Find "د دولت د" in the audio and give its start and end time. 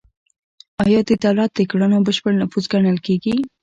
1.09-1.59